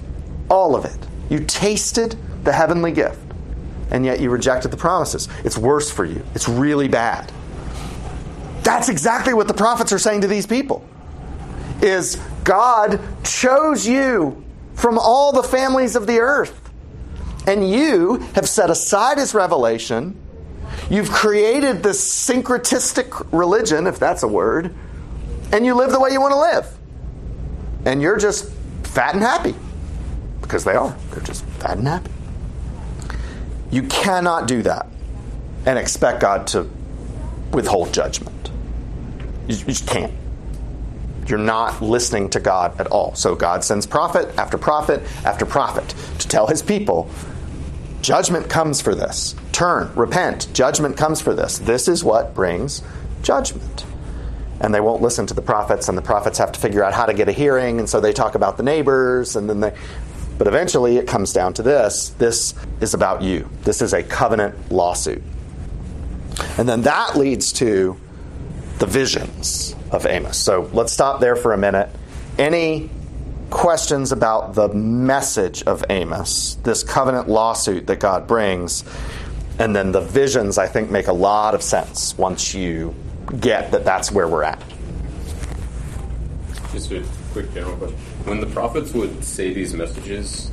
[0.49, 0.99] all of it.
[1.29, 3.26] You tasted the heavenly gift,
[3.91, 5.27] and yet you rejected the promises.
[5.43, 7.31] It's worse for you, it's really bad.
[8.63, 10.85] That's exactly what the prophets are saying to these people.
[11.81, 14.43] Is God chose you
[14.75, 16.67] from all the families of the earth
[17.47, 20.19] and you have set aside his revelation.
[20.89, 24.75] You've created this syncretistic religion, if that's a word,
[25.53, 26.77] and you live the way you want to live.
[27.85, 28.51] And you're just
[28.83, 29.55] fat and happy.
[30.41, 30.95] Because they are.
[31.11, 32.11] They're just fat and happy.
[33.71, 34.87] You cannot do that
[35.65, 36.69] and expect God to
[37.51, 38.51] withhold judgment.
[39.47, 40.13] You just can't.
[41.27, 43.15] You're not listening to God at all.
[43.15, 47.09] So God sends prophet after prophet after prophet to tell his people
[48.01, 49.35] Judgment comes for this.
[49.51, 50.47] Turn, repent.
[50.53, 51.57] Judgment comes for this.
[51.57, 52.81] This is what brings
[53.21, 53.85] judgment.
[54.61, 57.05] And they won't listen to the prophets, and the prophets have to figure out how
[57.05, 59.75] to get a hearing, and so they talk about the neighbors, and then they.
[60.37, 63.49] But eventually it comes down to this this is about you.
[63.63, 65.23] This is a covenant lawsuit.
[66.57, 67.97] And then that leads to
[68.79, 70.37] the visions of Amos.
[70.37, 71.89] So let's stop there for a minute.
[72.37, 72.89] Any
[73.49, 78.83] questions about the message of Amos, this covenant lawsuit that God brings,
[79.59, 82.93] and then the visions, I think, make a lot of sense once you
[83.39, 84.61] get that that's where we're at.
[86.71, 87.97] Just a quick general question.
[88.27, 90.51] When the prophets would say these messages,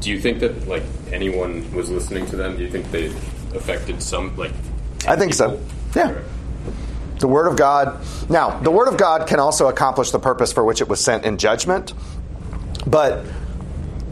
[0.00, 2.56] do you think that like anyone was listening to them?
[2.56, 3.06] Do you think they
[3.54, 4.52] affected some like?
[5.06, 5.60] I think so.
[5.94, 6.18] Yeah.
[7.20, 8.04] The Word of God.
[8.28, 11.24] Now, the Word of God can also accomplish the purpose for which it was sent
[11.24, 11.94] in judgment,
[12.86, 13.24] but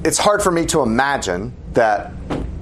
[0.04, 2.12] it's hard for me to imagine that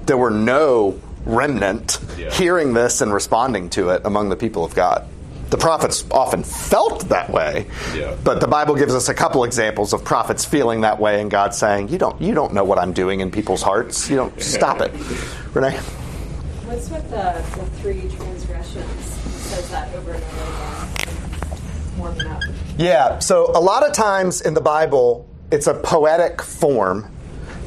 [0.07, 2.31] there were no remnant yeah.
[2.31, 5.07] hearing this and responding to it among the people of God.
[5.53, 8.17] The prophets often felt that way, yeah.
[8.25, 11.55] but the Bible gives us a couple examples of prophets feeling that way and God
[11.55, 14.09] saying, "You don't, you don't know what I'm doing in people's hearts.
[14.09, 14.91] You don't stop it."
[15.53, 15.77] Renee.
[15.77, 19.25] What's with the, the three transgressions?
[19.25, 21.99] He says that over and over again.
[21.99, 22.43] Warming up.
[22.79, 27.15] Yeah, so a lot of times in the Bible, it's a poetic form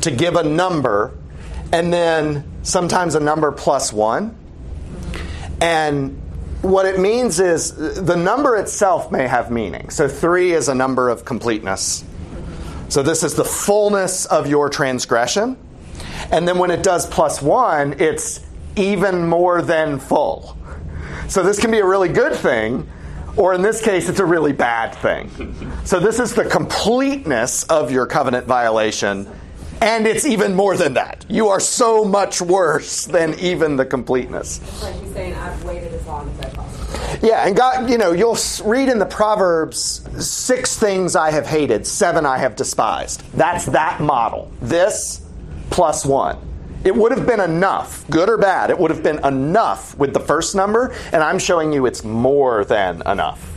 [0.02, 1.16] to give a number
[1.72, 4.36] and then sometimes a number plus one.
[5.62, 6.20] And
[6.62, 9.90] what it means is the number itself may have meaning.
[9.90, 12.04] So three is a number of completeness.
[12.90, 15.58] So this is the fullness of your transgression.
[16.32, 18.40] And then when it does plus one, it's
[18.76, 20.58] even more than full.
[21.28, 22.90] So this can be a really good thing,
[23.38, 25.30] or in this case, it's a really bad thing.
[25.84, 29.28] So this is the completeness of your covenant violation,
[29.82, 31.26] and it's even more than that.
[31.30, 34.60] You are so much worse than even the completeness.
[34.60, 37.30] It's like he's saying, I've waited as long as I possibly.
[37.30, 41.86] Yeah, and God, you know, you'll read in the Proverbs six things I have hated,
[41.88, 43.24] seven I have despised.
[43.34, 44.52] That's that model.
[44.62, 45.22] This
[45.70, 46.38] plus one.
[46.84, 50.20] It would have been enough, good or bad, it would have been enough with the
[50.20, 53.52] first number, and I'm showing you it's more than enough.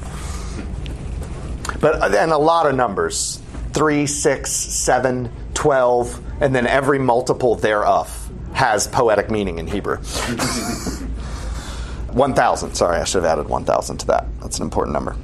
[1.81, 3.40] But uh, and a lot of numbers
[3.74, 9.97] 3, 6, 7, 12, and then every multiple thereof has poetic meaning in Hebrew.
[12.12, 12.75] 1,000.
[12.77, 14.27] Sorry, I should have added 1,000 to that.
[14.40, 15.16] That's an important number.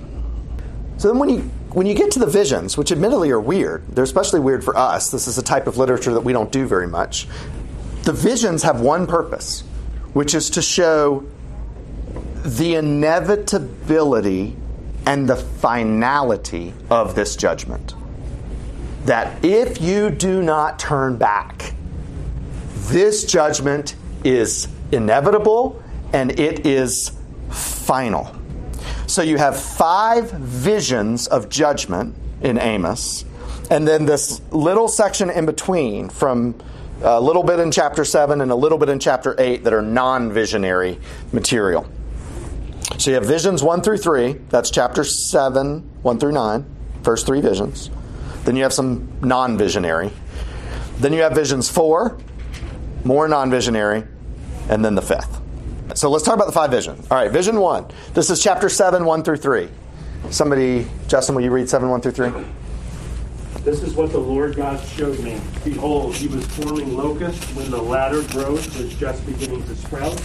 [0.97, 1.39] So then when you
[1.71, 5.13] when you get to the visions, which admittedly are weird, they're especially weird for us.
[5.13, 7.29] This is a type of literature that we don't do very much.
[8.03, 9.61] The visions have one purpose,
[10.15, 11.25] which is to show
[12.45, 14.57] the inevitability
[15.07, 17.95] and the finality of this judgment.
[19.05, 21.75] That if you do not turn back,
[22.87, 27.13] this judgment is inevitable and it is
[27.51, 28.35] final.
[29.07, 33.25] So you have five visions of judgment in Amos,
[33.71, 36.55] and then this little section in between from
[37.03, 39.83] a little bit in chapter 7 and a little bit in chapter 8 that are
[39.83, 40.99] non visionary
[41.33, 41.87] material.
[42.99, 46.65] So you have visions 1 through 3, that's chapter 7, 1 through 9,
[47.03, 47.91] first three visions.
[48.45, 50.11] Then you have some non visionary.
[50.99, 52.19] Then you have visions 4,
[53.05, 54.05] more non visionary,
[54.69, 55.41] and then the fifth.
[55.95, 57.07] So let's talk about the five visions.
[57.11, 57.87] All right, vision 1.
[58.15, 59.69] This is chapter 7, 1 through 3.
[60.31, 62.45] Somebody, Justin, will you read 7, 1 through 3?
[63.63, 65.41] This is what the Lord God showed me.
[65.65, 70.21] Behold, he was forming locusts when the latter growth was just beginning to sprout.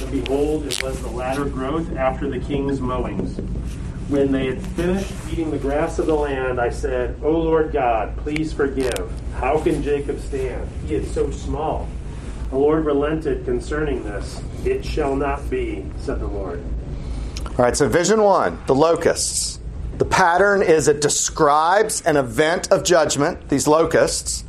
[0.00, 3.40] And behold, it was the latter growth after the king's mowings.
[4.08, 8.16] When they had finished eating the grass of the land, I said, O Lord God,
[8.18, 9.10] please forgive.
[9.34, 10.68] How can Jacob stand?
[10.86, 11.88] He is so small.
[12.50, 14.40] The Lord relented concerning this.
[14.64, 16.62] It shall not be, said the Lord.
[17.46, 19.58] All right, so vision 1, the locusts.
[19.98, 24.44] The pattern is it describes an event of judgment, these locusts,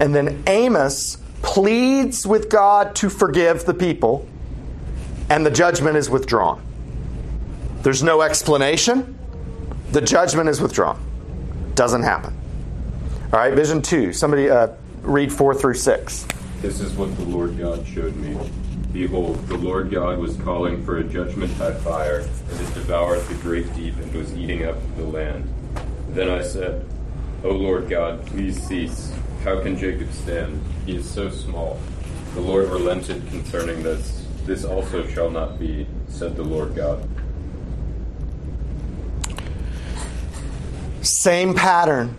[0.00, 4.26] and then Amos pleads with God to forgive the people,
[5.28, 6.62] and the judgment is withdrawn.
[7.84, 9.18] There's no explanation.
[9.92, 10.98] The judgment is withdrawn.
[11.74, 12.34] Doesn't happen.
[13.24, 14.14] All right, vision 2.
[14.14, 14.68] Somebody uh,
[15.02, 16.26] read 4 through 6.
[16.62, 18.38] This is what the Lord God showed me.
[18.94, 23.34] Behold, the Lord God was calling for a judgment by fire, and it devoured the
[23.34, 25.46] great deep and was eating up the land.
[26.08, 26.86] Then I said,
[27.42, 29.12] O Lord God, please cease.
[29.42, 30.58] How can Jacob stand?
[30.86, 31.78] He is so small.
[32.32, 34.26] The Lord relented concerning this.
[34.46, 37.06] This also shall not be, said the Lord God.
[41.04, 42.16] Same pattern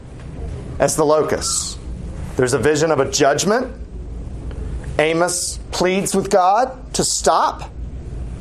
[0.80, 1.78] as the locusts.
[2.38, 3.76] There's a vision of a judgment.
[5.00, 7.72] Amos pleads with God to stop.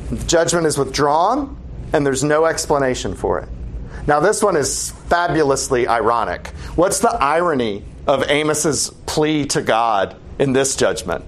[0.09, 1.57] The judgment is withdrawn,
[1.91, 3.49] and there's no explanation for it.
[4.07, 6.47] Now, this one is fabulously ironic.
[6.75, 11.25] What's the irony of Amos's plea to God in this judgment?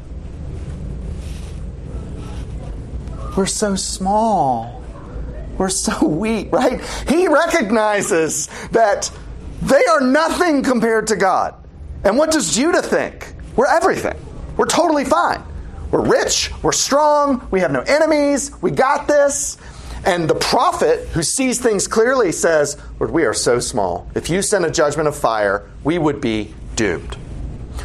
[3.36, 4.77] We're so small.
[5.58, 6.82] We're so weak, right?
[7.08, 9.12] He recognizes that
[9.62, 11.56] they are nothing compared to God.
[12.04, 13.34] And what does Judah think?
[13.56, 14.18] We're everything.
[14.56, 15.44] We're totally fine.
[15.92, 19.58] We're rich, we're strong, we have no enemies, we got this.
[20.06, 24.10] And the prophet who sees things clearly says, Lord, we are so small.
[24.14, 27.18] If you send a judgment of fire, we would be doomed.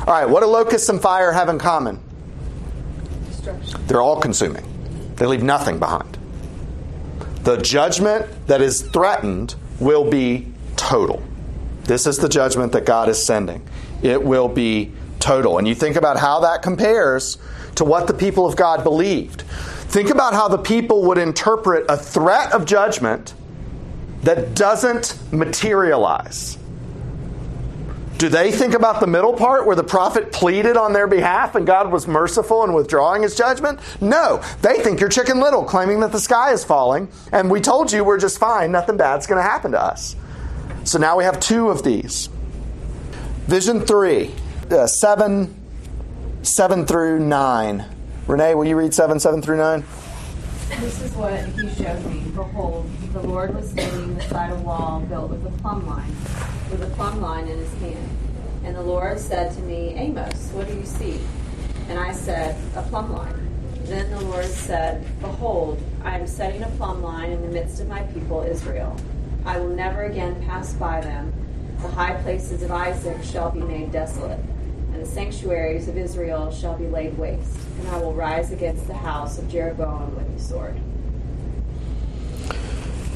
[0.01, 2.01] All right, what do locusts and fire have in common?
[3.27, 3.87] Destruction.
[3.87, 4.65] They're all consuming,
[5.17, 6.12] they leave nothing behind.
[7.43, 11.23] The judgment that is threatened will be total.
[11.85, 13.67] This is the judgment that God is sending.
[14.03, 15.59] It will be total.
[15.59, 17.39] And you think about how that compares
[17.77, 19.43] to what the people of God believed.
[19.43, 23.35] Think about how the people would interpret a threat of judgment
[24.23, 26.59] that doesn't materialize.
[28.23, 31.67] Do they think about the middle part where the prophet pleaded on their behalf and
[31.67, 33.81] God was merciful in withdrawing his judgment?
[34.01, 34.41] No.
[34.61, 38.05] They think you're chicken little, claiming that the sky is falling, and we told you
[38.05, 40.15] we're just fine, nothing bad's going to happen to us.
[40.85, 42.29] So now we have two of these.
[43.49, 44.33] Vision three,
[44.71, 45.53] uh, seven,
[46.43, 47.85] seven through nine.
[48.29, 49.83] Renee, will you read seven, seven through nine?
[50.79, 52.21] This is what he showed me.
[52.37, 56.17] Behold, the Lord was standing beside a wall built with a plumb line,
[56.71, 58.09] with a plumb line in his hand.
[58.65, 61.21] And the Lord said to me, Amos, what do you see?
[61.89, 63.51] And I said, A plumb line.
[63.85, 67.89] Then the Lord said, Behold, I am setting a plumb line in the midst of
[67.89, 68.97] my people Israel.
[69.45, 71.35] I will never again pass by them.
[71.83, 74.39] The high places of Isaac shall be made desolate,
[74.93, 77.59] and the sanctuaries of Israel shall be laid waste.
[77.81, 80.81] And I will rise against the house of Jeroboam with the sword.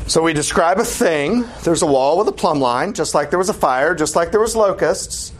[0.06, 1.44] So we describe a thing.
[1.64, 4.30] There's a wall with a plumb line, just like there was a fire, just like
[4.30, 5.32] there was locusts.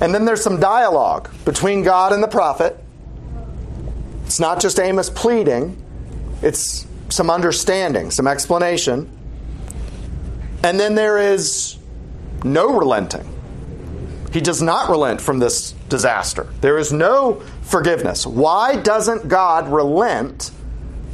[0.00, 2.76] And then there's some dialogue between God and the prophet.
[4.26, 5.82] It's not just Amos pleading,
[6.42, 9.10] it's some understanding, some explanation.
[10.64, 11.78] And then there is
[12.44, 13.26] no relenting.
[14.32, 16.46] He does not relent from this disaster.
[16.60, 18.26] There is no forgiveness.
[18.26, 20.50] Why doesn't God relent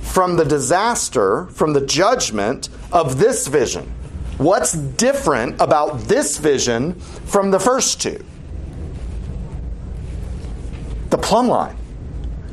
[0.05, 3.93] from the disaster, from the judgment of this vision?
[4.39, 8.25] What's different about this vision from the first two?
[11.11, 11.77] The plumb line.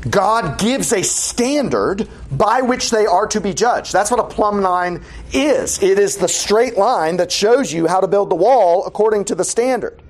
[0.08, 3.92] God gives a standard by which they are to be judged.
[3.92, 5.80] That's what a plumb line is.
[5.80, 9.36] It is the straight line that shows you how to build the wall according to
[9.36, 10.01] the standard.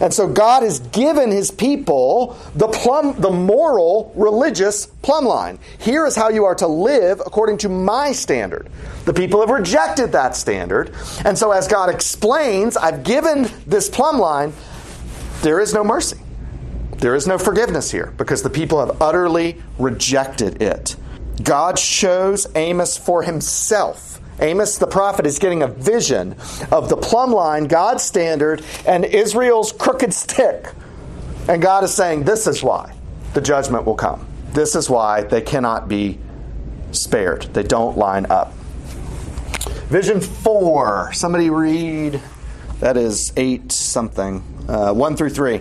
[0.00, 5.58] And so God has given his people the plumb the moral religious plumb line.
[5.78, 8.68] Here is how you are to live according to my standard.
[9.04, 10.94] The people have rejected that standard.
[11.24, 14.52] And so as God explains, I've given this plumb line,
[15.42, 16.18] there is no mercy.
[16.98, 20.96] There is no forgiveness here because the people have utterly rejected it.
[21.42, 24.20] God shows Amos for himself.
[24.40, 26.36] Amos the prophet is getting a vision
[26.70, 30.72] of the plumb line, God's standard, and Israel's crooked stick.
[31.48, 32.94] And God is saying, This is why
[33.34, 34.26] the judgment will come.
[34.52, 36.18] This is why they cannot be
[36.92, 37.42] spared.
[37.54, 38.52] They don't line up.
[39.88, 41.12] Vision 4.
[41.14, 42.20] Somebody read.
[42.80, 44.44] That is 8 something.
[44.68, 45.60] Uh, 1 through 3.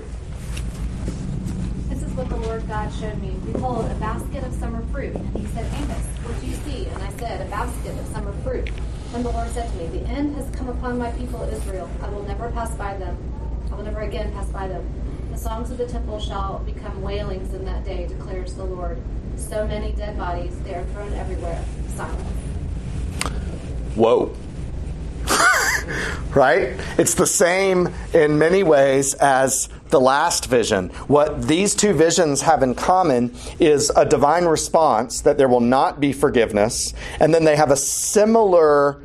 [1.90, 3.36] This is what the Lord God showed me.
[3.52, 5.16] Behold, a basket of summer fruit.
[5.16, 6.86] And he said, Amos, what do you see?
[6.88, 8.17] And I said, A basket of summer
[8.48, 8.70] fruit.
[9.14, 11.90] And the Lord said to me, The end has come upon my people Israel.
[12.02, 13.18] I will never pass by them.
[13.72, 14.88] I will never again pass by them.
[15.32, 19.02] The songs of the temple shall become wailings in that day, declares the Lord.
[19.36, 21.64] So many dead bodies, they are thrown everywhere.
[21.96, 22.22] Silence.
[23.96, 24.36] Whoa.
[26.36, 26.80] Right?
[26.98, 30.90] It's the same in many ways as the last vision.
[31.08, 36.00] What these two visions have in common is a divine response that there will not
[36.00, 39.02] be forgiveness, and then they have a similar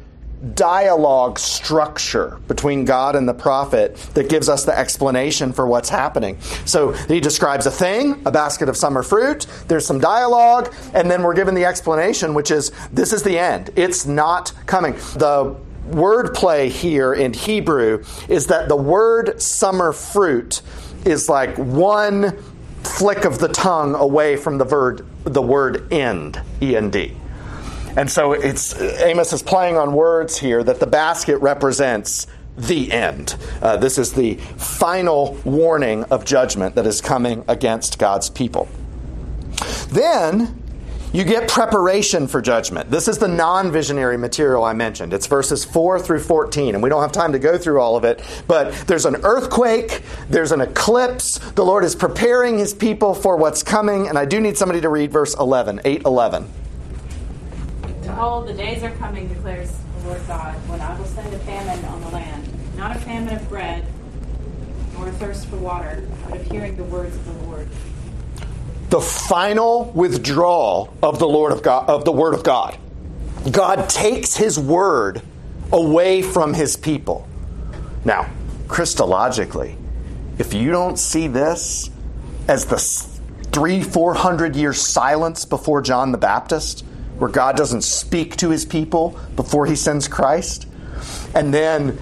[0.55, 6.41] dialogue structure between God and the prophet that gives us the explanation for what's happening.
[6.65, 11.23] So he describes a thing, a basket of summer fruit, there's some dialogue, and then
[11.23, 13.71] we're given the explanation, which is this is the end.
[13.77, 14.95] It's not coming.
[14.95, 15.57] The
[15.89, 20.63] wordplay here in Hebrew is that the word summer fruit
[21.05, 22.37] is like one
[22.83, 27.17] flick of the tongue away from the word the word end, E N D.
[27.97, 32.27] And so it's Amos is playing on words here that the basket represents
[32.57, 33.37] the end.
[33.61, 38.69] Uh, this is the final warning of judgment that is coming against God's people.
[39.89, 40.62] Then
[41.13, 42.91] you get preparation for judgment.
[42.91, 45.13] This is the non visionary material I mentioned.
[45.13, 48.05] It's verses 4 through 14, and we don't have time to go through all of
[48.05, 51.39] it, but there's an earthquake, there's an eclipse.
[51.53, 54.89] The Lord is preparing his people for what's coming, and I do need somebody to
[54.89, 56.49] read verse 11, 8 11.
[58.01, 61.85] Behold, the days are coming, declares the Lord God, when I will send a famine
[61.85, 63.87] on the land, not a famine of bread,
[64.95, 67.69] nor a thirst for water, but of hearing the words of the Lord.
[68.93, 72.77] The final withdrawal of the Lord of God of the word of God.
[73.51, 75.23] God takes his word
[75.73, 77.27] away from his people.
[78.05, 78.29] Now,
[78.67, 79.79] Christologically,
[80.37, 81.89] if you don't see this
[82.47, 82.77] as the
[83.51, 86.85] three, four hundred year silence before John the Baptist,
[87.17, 90.69] where God doesn't speak to his people before he sends Christ,
[91.35, 91.99] and then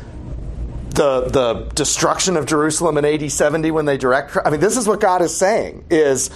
[0.90, 4.88] the the destruction of Jerusalem in AD 70 when they direct I mean this is
[4.88, 6.30] what God is saying is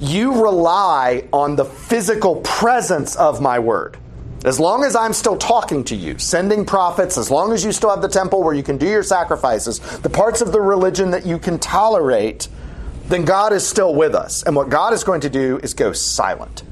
[0.00, 3.96] you rely on the physical presence of my word.
[4.44, 7.90] As long as I'm still talking to you, sending prophets, as long as you still
[7.90, 11.26] have the temple where you can do your sacrifices, the parts of the religion that
[11.26, 12.48] you can tolerate,
[13.06, 14.44] then God is still with us.
[14.44, 16.62] And what God is going to do is go silent.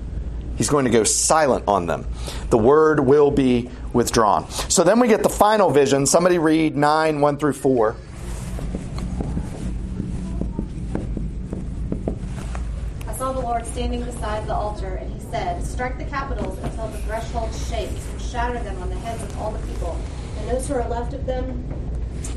[0.57, 2.07] He's going to go silent on them.
[2.51, 4.49] The word will be withdrawn.
[4.51, 6.07] So then we get the final vision.
[6.07, 7.97] Somebody read 9, 1 through 4.
[13.07, 16.89] I saw the Lord standing beside the altar, and he said, Strike the capitals until
[16.89, 19.97] the threshold shakes, and shatter them on the heads of all the people.
[20.39, 21.63] And those who are left of them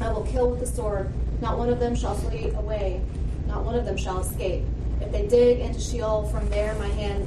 [0.02, 1.12] I will kill with the sword.
[1.42, 3.02] Not one of them shall flee away,
[3.48, 4.64] not one of them shall escape.
[5.02, 7.26] If they dig into Sheol, from there my hand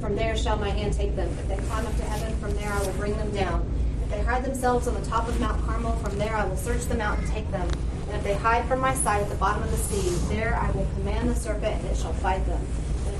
[0.00, 1.28] from there shall my hand take them.
[1.30, 3.66] If they climb up to heaven, from there I will bring them down.
[4.02, 6.84] If they hide themselves on the top of Mount Carmel, from there I will search
[6.84, 7.70] them out and take them.
[8.08, 10.70] And if they hide from my sight at the bottom of the sea, there I
[10.72, 12.60] will command the serpent, and it shall fight them.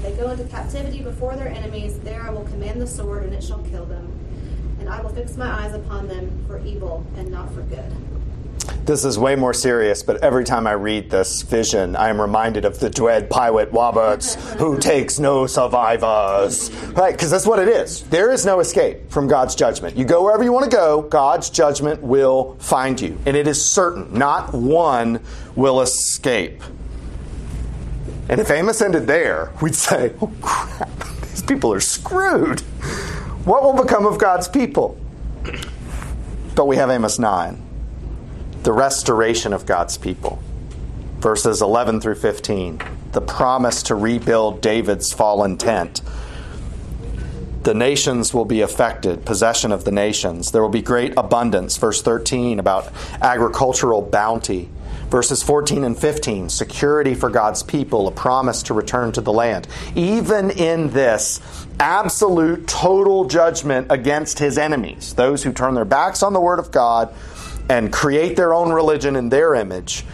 [0.03, 3.43] They go into captivity before their enemies, there I will command the sword, and it
[3.43, 4.13] shall kill them.
[4.79, 7.93] And I will fix my eyes upon them for evil and not for good.
[8.85, 12.65] This is way more serious, but every time I read this vision, I am reminded
[12.65, 16.71] of the dread Pirate Roberts, who takes no survivors.
[16.95, 17.13] Right?
[17.13, 18.03] Because that's what it is.
[18.05, 19.97] There is no escape from God's judgment.
[19.97, 23.19] You go wherever you want to go, God's judgment will find you.
[23.27, 24.15] And it is certain.
[24.17, 25.21] Not one
[25.55, 26.63] will escape.
[28.29, 30.91] And if Amos ended there, we'd say, oh crap,
[31.23, 32.61] these people are screwed.
[33.45, 34.99] What will become of God's people?
[36.55, 37.65] But we have Amos 9
[38.63, 40.43] the restoration of God's people.
[41.21, 42.81] Verses 11 through 15,
[43.13, 46.03] the promise to rebuild David's fallen tent.
[47.63, 50.53] The nations will be affected, possession of the nations.
[50.53, 51.77] There will be great abundance.
[51.77, 54.69] Verse 13 about agricultural bounty.
[55.11, 59.67] Verses 14 and 15, security for God's people, a promise to return to the land.
[59.95, 61.41] Even in this
[61.81, 66.71] absolute total judgment against his enemies, those who turn their backs on the word of
[66.71, 67.15] God,
[67.71, 70.05] and create their own religion in their image,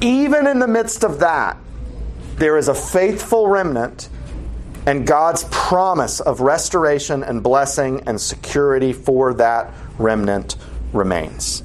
[0.00, 1.58] even in the midst of that,
[2.36, 4.08] there is a faithful remnant
[4.86, 10.56] and God's promise of restoration and blessing and security for that remnant
[10.94, 11.62] remains.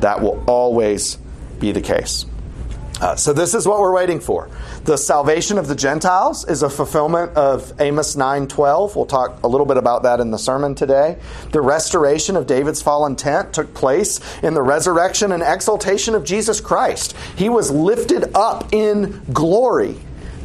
[0.00, 1.18] That will always
[1.58, 2.26] be the case.
[3.00, 4.48] Uh, so, this is what we're waiting for.
[4.84, 8.96] The salvation of the Gentiles is a fulfillment of Amos 9:12.
[8.96, 11.18] We'll talk a little bit about that in the sermon today.
[11.52, 16.58] The restoration of David's fallen tent took place in the resurrection and exaltation of Jesus
[16.58, 17.14] Christ.
[17.36, 19.96] He was lifted up in glory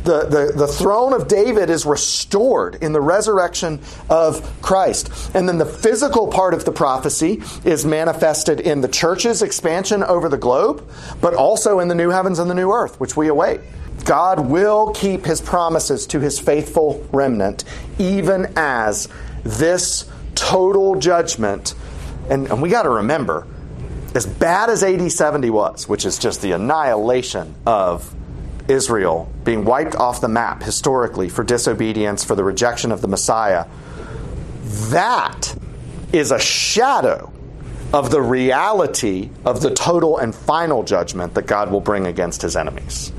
[0.04, 3.80] the, the, the throne of David is restored in the resurrection
[4.10, 5.32] of Christ.
[5.36, 10.30] And then the physical part of the prophecy is manifested in the church's expansion over
[10.30, 10.89] the globe,
[11.22, 13.62] but also in the new heavens and the new earth, which we await.
[14.06, 17.64] God will keep his promises to his faithful remnant,
[17.99, 19.08] even as
[19.43, 21.76] this total judgment,
[22.30, 23.45] and, and we got to remember,
[24.16, 28.14] as bad as AD 70 was, which is just the annihilation of
[28.68, 33.66] Israel being wiped off the map historically for disobedience, for the rejection of the Messiah,
[34.89, 35.55] that
[36.14, 37.32] is a shadow
[37.93, 42.55] of the reality of the total and final judgment that God will bring against his
[42.55, 43.12] enemies.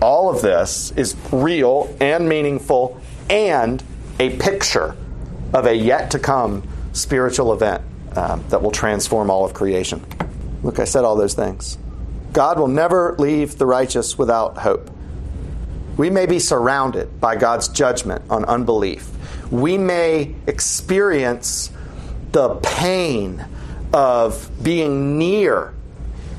[0.00, 3.82] All of this is real and meaningful and
[4.18, 4.96] a picture
[5.52, 6.62] of a yet to come
[6.92, 7.82] spiritual event
[8.14, 10.04] uh, that will transform all of creation.
[10.62, 11.78] Look, I said all those things.
[12.32, 14.90] God will never leave the righteous without hope.
[15.96, 19.10] We may be surrounded by God's judgment on unbelief.
[19.50, 21.70] We may experience
[22.32, 23.44] the pain
[23.92, 25.72] of being near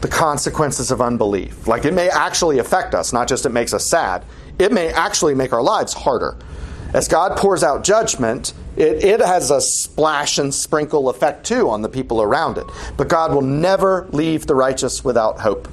[0.01, 1.67] the consequences of unbelief.
[1.67, 4.23] Like it may actually affect us, not just it makes us sad,
[4.59, 6.37] it may actually make our lives harder.
[6.93, 11.81] As God pours out judgment, it, it has a splash and sprinkle effect too on
[11.81, 12.65] the people around it.
[12.95, 15.67] But God will never leave the righteous without hope.